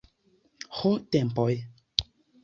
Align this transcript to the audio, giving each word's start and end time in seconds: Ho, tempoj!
Ho, 0.77 0.93
tempoj! 1.15 1.51